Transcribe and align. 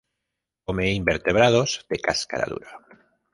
Come 0.65 0.89
invertebrados 0.99 1.85
de 1.87 1.97
cáscara 1.99 2.45
dura. 2.47 2.71